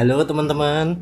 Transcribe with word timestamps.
Halo 0.00 0.24
teman-teman, 0.24 0.96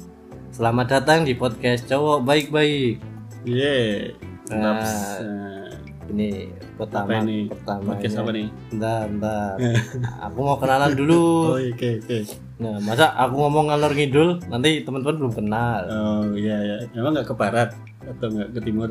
selamat 0.51 0.87
datang 0.91 1.23
di 1.23 1.31
podcast 1.31 1.87
cowok 1.87 2.27
baik-baik. 2.27 2.99
Iya. 3.47 4.11
Nah, 4.51 4.83
Nah, 5.23 5.71
ini 6.11 6.51
pertama, 6.75 7.07
Apa 7.07 7.23
ini? 7.23 7.47
pertama. 7.47 7.95
podcast 7.95 8.19
apa 8.19 8.31
nih? 8.35 8.51
Bentar, 8.75 9.07
bentar. 9.07 9.55
aku 10.27 10.39
mau 10.43 10.59
kenalan 10.59 10.99
dulu. 10.99 11.55
Oh, 11.55 11.63
oke 11.63 11.91
oke. 12.03 12.19
Nah, 12.59 12.83
masa 12.83 13.15
aku 13.15 13.39
ngomong 13.39 13.71
ngalor 13.71 13.95
ngidul, 13.95 14.43
nanti 14.51 14.83
teman-teman 14.83 15.17
belum 15.23 15.35
kenal. 15.47 15.81
Oh 15.95 16.35
iya 16.35 16.59
ya. 16.59 16.77
Emang 16.99 17.15
nggak 17.15 17.31
ke 17.31 17.39
barat 17.39 17.71
atau 18.03 18.27
nggak 18.35 18.51
ke 18.51 18.61
timur? 18.67 18.91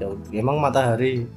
Ya, 0.00 0.08
emang 0.32 0.56
matahari. 0.56 1.28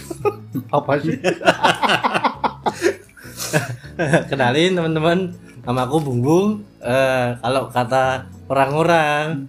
apa 0.76 1.00
sih? 1.00 1.16
Kenalin 4.28 4.76
teman-teman, 4.76 5.32
nama 5.64 5.86
aku 5.86 5.96
Bung 6.00 6.20
Bung. 6.24 6.48
Eh, 6.80 7.28
kalau 7.40 7.68
kata 7.68 8.24
orang-orang, 8.48 9.48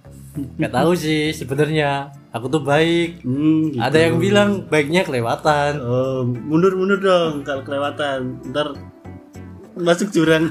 nggak 0.59 0.73
tahu 0.73 0.91
sih 0.95 1.31
sebenarnya. 1.31 2.11
Aku 2.31 2.47
tuh 2.47 2.63
baik. 2.63 3.23
Hmm, 3.27 3.75
gitu. 3.75 3.83
Ada 3.83 3.97
yang 4.07 4.15
bilang 4.15 4.49
baiknya 4.71 5.03
kelewatan. 5.03 5.83
Oh, 5.83 6.23
mundur 6.23 6.79
mundur 6.79 6.99
dong 7.03 7.43
kalau 7.43 7.63
kelewatan. 7.67 8.39
Ntar 8.51 8.71
masuk 9.75 10.11
jurang. 10.15 10.47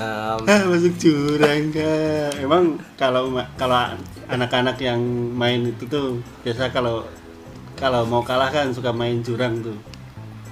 Ah, 0.00 0.36
masuk 0.40 0.96
jurang 0.96 1.68
kak. 1.72 2.40
Emang 2.40 2.80
kalau 2.96 3.36
kalau 3.60 3.92
anak-anak 4.32 4.80
yang 4.80 5.00
main 5.36 5.68
itu 5.68 5.84
tuh 5.84 6.16
biasa 6.40 6.72
kalau 6.72 7.04
kalau 7.76 8.08
mau 8.08 8.24
kalah 8.24 8.48
kan 8.48 8.72
suka 8.72 8.92
main 8.96 9.20
jurang 9.20 9.60
tuh. 9.60 9.76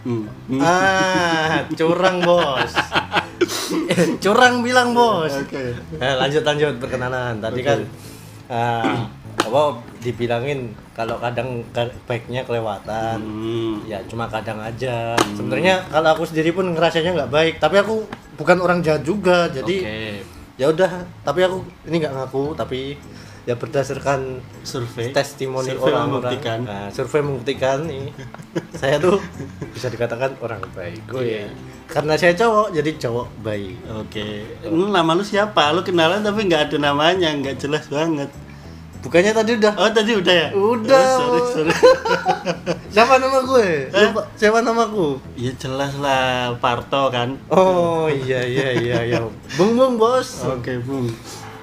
Hmm. 0.07 0.25
Hmm. 0.51 0.61
ah, 0.63 1.67
curang 1.75 2.23
bos. 2.23 2.73
Curang 4.23 4.63
bilang 4.63 4.95
bos. 4.95 5.31
Oke. 5.31 5.75
Eh, 5.99 6.15
lanjut 6.19 6.43
lanjut 6.43 6.75
perkenalan. 6.79 7.39
Tadi 7.39 7.61
Oke. 7.63 7.67
kan 7.67 7.81
ah, 8.51 9.07
apa 9.39 9.63
dibilangin 10.03 10.75
kalau 10.95 11.19
kadang 11.19 11.63
baiknya 12.07 12.43
kelewatan. 12.47 13.19
Hmm. 13.19 13.75
Ya 13.87 14.03
cuma 14.07 14.27
kadang 14.31 14.59
aja. 14.63 15.19
Sebenarnya 15.35 15.87
kalau 15.91 16.15
aku 16.15 16.27
sendiri 16.27 16.55
pun 16.55 16.71
ngerasanya 16.75 17.15
nggak 17.25 17.33
baik. 17.33 17.55
Tapi 17.59 17.77
aku 17.83 18.07
bukan 18.39 18.59
orang 18.63 18.83
jahat 18.83 19.03
juga. 19.03 19.51
Jadi 19.51 19.77
Oke. 19.83 20.38
Ya 20.59 20.69
udah. 20.69 20.91
Tapi 21.23 21.41
aku 21.41 21.59
ini 21.87 21.97
nggak 21.99 22.13
ngaku. 22.13 22.53
Tapi 22.53 22.99
ya 23.45 23.57
berdasarkan 23.57 24.45
Survei. 24.61 25.09
testimoni 25.09 25.73
Survei 25.73 25.89
orang-orang. 25.89 26.09
membuktikan. 26.13 26.59
Nah, 26.61 26.87
survei 26.93 27.23
membuktikan 27.23 27.79
nih. 27.83 28.13
saya 28.75 29.01
tuh 29.01 29.17
bisa 29.73 29.89
dikatakan 29.89 30.37
orang 30.39 30.61
baik. 30.71 31.01
Gue 31.09 31.25
Iya. 31.25 31.49
karena 31.89 32.13
saya 32.15 32.37
cowok 32.37 32.77
jadi 32.77 32.91
cowok 33.01 33.27
baik. 33.41 33.75
Oke. 33.97 34.45
Lu 34.67 34.93
nama 34.93 35.17
lu 35.17 35.25
siapa? 35.25 35.73
Lu 35.73 35.81
kenalan 35.81 36.21
tapi 36.21 36.45
nggak 36.45 36.69
ada 36.69 36.77
namanya, 36.85 37.33
nggak 37.33 37.57
jelas 37.57 37.89
banget. 37.89 38.29
Bukannya 38.99 39.31
tadi 39.31 39.57
udah 39.57 39.73
Oh 39.79 39.89
tadi 39.89 40.13
udah 40.13 40.35
ya? 40.35 40.49
Udah. 40.53 41.07
Oh, 41.09 41.17
sorry 41.17 41.41
sorry. 41.55 41.73
Siapa 42.99 43.15
nama 43.23 43.39
gue? 43.47 43.95
Lupa. 43.95 44.27
Siapa 44.35 44.59
namaku? 44.59 45.23
ya 45.39 45.55
jelas 45.55 45.95
lah 46.03 46.59
Parto 46.59 47.07
kan. 47.15 47.39
Oh 47.47 48.11
iya 48.11 48.43
iya 48.43 48.75
iya 48.75 48.99
iya. 49.07 49.23
Bung 49.55 49.79
bung 49.79 49.95
bos. 49.95 50.43
Oke 50.43 50.83
bung. 50.83 51.07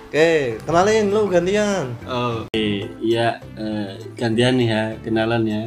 Oke, 0.08 0.56
kenalin 0.64 1.12
lu 1.12 1.28
gantian. 1.28 1.92
Oh. 2.08 2.48
Oke, 2.48 2.88
iya 3.04 3.44
eh, 3.60 4.00
gantian 4.16 4.56
nih 4.56 4.68
ya 4.72 4.84
kenalan 5.04 5.44
ya. 5.44 5.64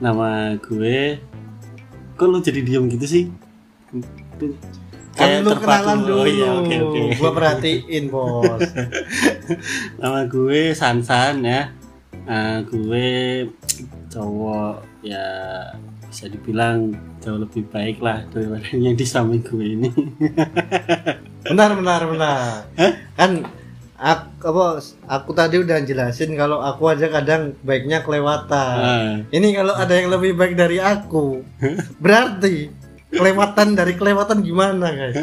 Nama 0.00 0.56
gue. 0.64 1.20
Kok 2.16 2.24
lu 2.32 2.40
jadi 2.40 2.64
diem 2.64 2.88
gitu 2.88 3.04
sih? 3.04 3.24
Kan 5.12 5.44
lu 5.44 5.52
terpaku. 5.52 5.60
kenalan 5.60 5.98
dulu. 6.08 6.24
Oh 6.24 6.24
iya 6.24 6.48
oke 6.56 6.74
oke. 6.88 7.00
Gua 7.20 7.30
perhatiin 7.36 8.04
bos. 8.08 8.64
Nama 10.00 10.24
gue 10.24 10.72
Sansan 10.72 11.44
ya. 11.44 11.68
Eh, 12.24 12.58
gue 12.64 13.08
cowok 14.16 15.04
ya 15.04 15.28
bisa 16.08 16.32
dibilang 16.32 16.96
jauh 17.20 17.36
lebih 17.36 17.68
baik 17.68 18.00
lah 18.00 18.24
daripada 18.32 18.64
yang 18.84 18.96
di 18.96 19.04
samping 19.04 19.44
gue 19.44 19.66
ini. 19.76 19.90
benar 21.52 21.76
benar 21.76 22.00
benar. 22.08 22.40
Kan 23.12 23.44
aku, 24.00 24.48
apa, 24.48 24.64
aku 25.04 25.30
tadi 25.36 25.60
udah 25.60 25.84
jelasin 25.84 26.32
kalau 26.32 26.64
aku 26.64 26.88
aja 26.88 27.12
kadang 27.12 27.52
baiknya 27.60 28.00
kelewatan. 28.00 28.76
Ah, 28.80 29.14
Ini 29.28 29.48
kalau 29.52 29.76
ada 29.76 29.92
yang 29.92 30.08
lebih 30.08 30.32
baik 30.32 30.56
dari 30.56 30.80
aku, 30.80 31.44
berarti 32.04 32.72
kelewatan 33.12 33.76
dari 33.76 33.92
kelewatan 33.92 34.40
gimana 34.40 34.88
guys? 34.92 35.20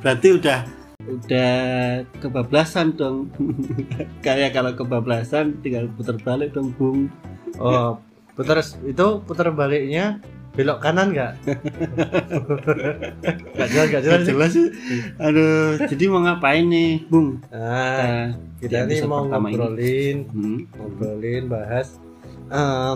berarti 0.00 0.28
udah 0.36 0.79
udah 1.02 1.52
kebablasan 2.18 2.92
dong. 2.94 3.32
Kayak 4.24 4.52
kalau 4.52 4.74
kebablasan 4.74 5.60
tinggal 5.60 5.88
putar 5.90 6.18
balik 6.18 6.52
dong, 6.52 6.74
Bung. 6.74 7.08
Oh, 7.56 7.96
putar 8.32 8.58
itu 8.60 9.06
putar 9.20 9.48
baliknya 9.50 10.20
belok 10.50 10.82
kanan 10.82 11.10
nggak? 11.10 11.32
Gak 13.52 13.68
jelas 13.70 13.86
gak 13.88 14.02
jelas. 14.02 14.18
Nggak 14.18 14.28
jelas 14.28 14.50
sih. 14.50 14.68
Aduh, 15.16 15.78
jadi 15.80 16.04
mau 16.06 16.20
ngapain 16.20 16.64
nih, 16.64 17.06
Bung? 17.06 17.38
Nah, 17.48 18.34
Kita 18.58 18.60
kita 18.60 18.78
nih 18.82 18.98
episode 18.98 19.08
mau 19.08 19.22
pertama 19.24 19.46
ini. 19.46 19.54
ngobrolin, 19.54 20.16
Hmm. 20.28 20.58
ngobrolin 20.74 21.44
bahas. 21.46 21.88
eh, 22.50 22.94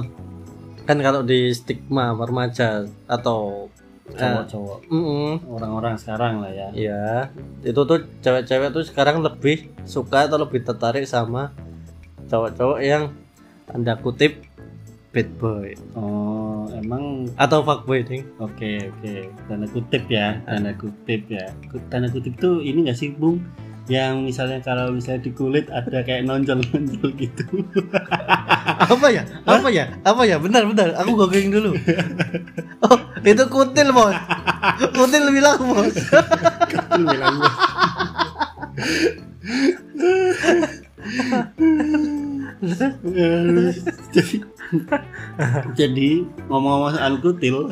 kan 0.82 0.98
kalau 0.98 1.22
di 1.22 1.48
stigma 1.50 2.10
remaja 2.12 2.68
atau 3.06 3.70
Cowok-cowok. 4.04 4.78
Mm-mm, 4.92 5.32
orang-orang 5.48 5.96
sekarang 5.96 6.44
lah 6.44 6.52
ya. 6.52 6.68
ya 6.76 7.32
itu 7.64 7.80
tuh 7.88 8.04
cewek-cewek 8.20 8.68
tuh 8.76 8.84
sekarang 8.84 9.24
lebih 9.24 9.72
suka 9.88 10.28
atau 10.28 10.36
lebih 10.36 10.60
tertarik 10.60 11.08
sama 11.08 11.56
cowok-cowok 12.28 12.78
yang 12.84 13.16
tanda 13.64 13.96
kutip 13.96 14.44
bad 15.14 15.28
boy. 15.40 15.72
Oh, 15.96 16.68
emang 16.76 17.32
atau 17.40 17.64
fuckboy 17.64 18.04
nih. 18.04 18.22
Oke 18.42 18.92
oke, 18.92 19.30
tanda 19.48 19.66
kutip 19.72 20.04
ya, 20.10 20.36
tanda 20.44 20.76
kutip 20.76 21.22
ya. 21.30 21.46
Tanda 21.88 22.12
kutip 22.12 22.36
tuh 22.36 22.60
ini 22.60 22.84
nggak 22.84 22.98
sih 22.98 23.14
bung? 23.16 23.40
Yang 23.84 24.32
misalnya 24.32 24.58
kalau 24.64 24.96
misalnya 24.96 25.28
di 25.28 25.32
kulit 25.36 25.68
ada 25.68 26.00
kayak 26.04 26.24
nonjol-nonjol 26.24 27.08
gitu. 27.20 27.44
apa 28.96 29.06
ya? 29.12 29.22
Apa 29.44 29.68
ya? 29.68 29.84
Apa 30.02 30.22
ya? 30.24 30.36
Benar 30.40 30.64
benar. 30.72 30.88
Aku 31.04 31.12
googling 31.14 31.52
dulu 31.52 31.76
itu 33.26 33.44
kutil 33.46 33.88
bos 33.90 34.14
kutil 34.90 35.24
bilang 35.30 35.58
bos 35.60 35.96
Lu 36.94 37.04
bilang 37.04 37.34
gua. 37.36 37.52
jadi 44.10 44.36
jadi 45.74 46.08
ngomong-ngomong 46.48 46.92
soal 46.94 47.14
kutil. 47.20 47.68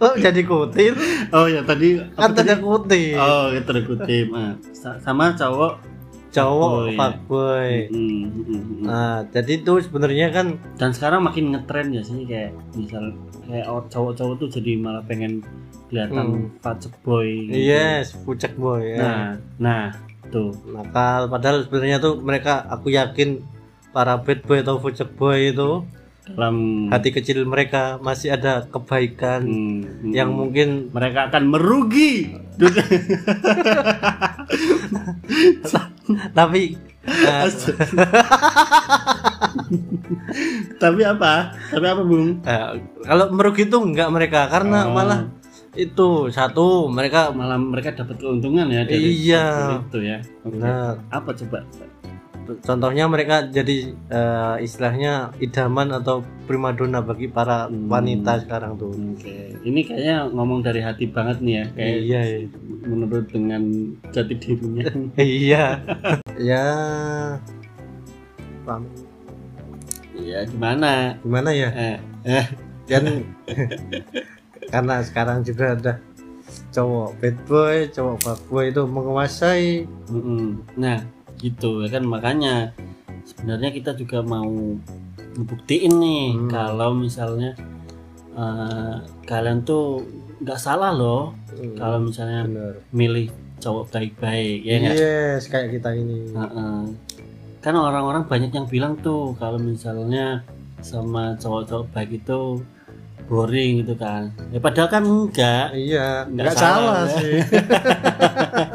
oh 0.00 0.14
jadi 0.16 0.40
kutil 0.42 0.94
Oh 1.30 1.46
ya 1.46 1.60
tadi 1.62 1.98
kan 2.14 2.32
tanda 2.32 2.56
kutip 2.56 3.16
Oh, 3.16 3.50
ya 3.50 3.60
tanda 3.62 3.80
kutip. 3.82 4.26
Ah, 4.32 4.52
sa- 4.72 4.98
sama 4.98 5.34
cowok. 5.34 5.89
Cowok 6.30 6.94
fuckboy. 6.94 7.90
Hmm, 7.90 8.24
hmm, 8.30 8.62
nah 8.86 9.26
jadi 9.34 9.58
itu 9.58 9.72
sebenarnya 9.82 10.30
kan 10.30 10.46
dan 10.78 10.94
sekarang 10.94 11.26
makin 11.26 11.50
ngetren 11.54 11.90
ya 11.90 12.02
sih 12.06 12.22
kayak 12.22 12.54
misal 12.78 13.10
kayak 13.50 13.66
cowok-cowok 13.66 14.34
tuh 14.38 14.48
jadi 14.60 14.78
malah 14.78 15.02
pengen 15.02 15.42
kelihatan 15.90 16.54
fat 16.62 16.78
boy 17.02 17.50
gitu. 17.50 17.58
yes 17.74 18.14
pucek 18.22 18.54
boy 18.54 18.94
ya. 18.94 19.02
Nah 19.02 19.26
nah 19.58 19.84
tuh. 20.30 20.54
Nakal. 20.70 21.26
Padahal 21.26 21.66
sebenarnya 21.66 21.98
tuh 21.98 22.22
mereka 22.22 22.62
aku 22.70 22.94
yakin 22.94 23.42
para 23.90 24.22
bad 24.22 24.46
boy 24.46 24.62
atau 24.62 24.78
fucek 24.78 25.10
boy 25.18 25.50
itu 25.50 25.82
dalam 26.30 26.86
hati 26.94 27.10
kecil 27.10 27.42
mereka 27.42 27.98
masih 27.98 28.38
ada 28.38 28.62
kebaikan 28.70 29.42
hmm, 29.42 29.82
hmm. 29.82 30.12
yang 30.14 30.30
mungkin 30.30 30.86
mereka 30.94 31.26
akan 31.26 31.50
merugi 31.50 32.38
tapi 36.38 36.76
eh, 37.00 37.44
tapi 40.76 41.02
apa 41.02 41.32
tapi 41.68 41.86
apa 41.86 42.02
bung 42.02 42.40
eh, 42.42 42.66
kalau 43.02 43.26
merugi 43.30 43.64
itu 43.64 43.76
enggak 43.76 44.10
mereka 44.10 44.48
karena 44.48 44.86
Oh. 44.86 44.94
malah 44.94 45.20
itu 45.70 46.26
satu 46.28 46.90
mereka 46.90 47.30
malah 47.30 47.54
mereka 47.54 47.94
dapat 47.94 48.18
keuntungan 48.18 48.66
ya 48.66 48.82
dari 48.82 49.22
Iya. 49.22 49.78
itu 49.80 49.98
ya 50.02 50.18
Oke. 50.42 50.58
Benar. 50.58 50.98
apa 51.08 51.30
coba 51.32 51.58
contohnya 52.58 53.04
mereka 53.04 53.44
jadi 53.44 53.76
eh, 53.92 54.56
istilahnya 54.60 55.12
idaman 55.38 55.92
atau 55.92 56.20
primadona 56.44 56.98
bagi 56.98 57.26
para 57.26 57.66
Hmm. 57.66 57.86
wanita 57.86 58.40
sekarang 58.40 58.74
tuh 58.74 58.90
Oke, 58.90 59.54
ini 59.62 59.80
kayaknya 59.82 60.26
ngomong 60.28 60.60
dari 60.60 60.80
hati 60.80 61.06
banget 61.06 61.38
nih 61.38 61.54
ya, 61.54 61.64
kayak 61.70 61.96
iya 62.00 62.20
iya. 62.24 62.38
menurut 62.82 63.26
dengan 63.26 63.62
jati 64.08 64.34
dirinya. 64.34 64.86
iya 65.20 65.64
ya 66.36 66.66
paham 68.62 68.82
ya 70.16 70.44
gimana 70.44 71.16
Gimana 71.20 71.50
ya? 71.50 71.68
eh, 71.72 71.96
eh. 72.26 72.46
kan 72.84 73.04
karena 74.72 74.94
sekarang 75.00 75.40
juga 75.40 75.74
ada 75.74 75.92
cowok 76.70 77.08
bad 77.18 77.36
boy 77.46 77.76
cowok 77.88 78.16
bad 78.20 78.40
boy 78.46 78.64
itu 78.68 78.82
menguasai 78.84 79.86
Mm-mm. 80.10 80.60
nah 80.76 80.98
gitu 81.40 81.82
ya 81.82 81.88
kan? 81.90 82.04
Makanya 82.04 82.76
sebenarnya 83.24 83.70
kita 83.70 83.90
juga 83.94 84.20
mau 84.20 84.76
ngebuktiin 85.32 85.94
nih 85.96 86.26
Hmm. 86.34 86.48
kalau 86.48 86.90
misalnya 86.92 87.56
eh, 88.32 88.94
kalian 89.24 89.62
tuh 89.62 90.04
nggak 90.38 90.56
salah 90.56 90.90
loh 90.90 91.34
kalau 91.76 92.00
misalnya 92.00 92.44
bener 92.44 92.74
milih 92.90 93.26
cowok 93.58 93.90
baik-baik 93.90 94.60
ya 94.62 94.76
yes 94.88 95.44
kayak 95.46 95.74
kita 95.74 95.92
ini. 95.92 96.30
Heeh. 96.30 96.80
kan 97.60 97.74
orang-orang 97.76 98.24
banyak 98.24 98.48
yang 98.50 98.64
bilang 98.64 98.96
tuh 98.96 99.36
kalau 99.36 99.60
misalnya 99.60 100.40
sama 100.80 101.36
cowok-cowok 101.36 101.92
baik 101.92 102.10
itu 102.16 102.64
boring 103.28 103.84
gitu 103.84 103.94
kan. 103.94 104.32
Ya 104.48 104.58
padahal 104.58 104.88
kan 104.88 105.04
enggak. 105.04 105.70
Iya 105.70 106.24
Nggak 106.26 106.40
nggak 106.40 106.56
salah, 106.56 106.80
salah, 106.80 107.00
ya. 107.04 107.16
sih 107.20 107.38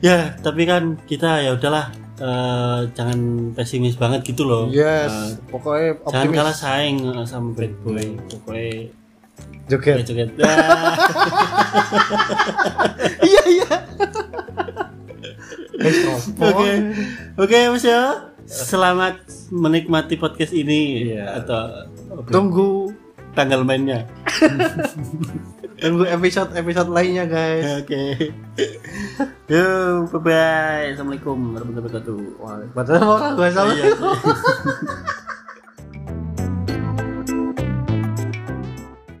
ya 0.00 0.32
tapi 0.36 0.64
kan 0.64 0.96
kita 1.02 1.40
ya 1.40 1.52
udahlah 1.52 1.92
eh, 2.16 2.80
jangan 2.90 3.18
pesimis 3.52 3.94
banget 3.94 4.24
gitu 4.26 4.42
loh. 4.42 4.64
Yes 4.68 5.08
Eh, 5.08 5.28
pokoknya 5.46 5.88
jangan 6.02 6.24
optimis. 6.24 6.36
kalah 6.36 6.56
saing 6.56 6.96
eh, 7.02 7.24
sama 7.24 7.48
bad 7.52 7.72
boy. 7.80 8.06
Pokoknya 8.26 8.72
joget. 9.66 10.02
joget. 10.02 10.30
Ah, 10.38 10.96
iya. 13.24 13.42
Iya 15.80 16.12
oke 16.40 16.70
oke 17.38 17.58
mas 17.70 17.84
ya. 17.84 18.02
Selamat 18.44 19.20
menikmati 19.48 20.16
podcast 20.16 20.50
ini 20.50 21.06
Iya. 21.08 21.38
atau 21.38 21.86
tunggu. 22.26 22.90
Tanggal 23.30 23.62
mainnya 23.62 24.10
tunggu 25.80 26.04
episode 26.04 26.52
episode 26.54 26.90
lainnya 26.92 27.24
guys 27.24 27.82
Oke. 27.82 28.30
Yo, 29.50 30.06
bye 30.06 30.20
bye. 30.22 30.94
Assalamualaikum 30.94 31.56
warahmatullahi 31.56 31.84
wabarakatuh. 31.90 32.20
Gak 33.34 33.50
salah 33.50 33.74
Iya. 33.74 33.90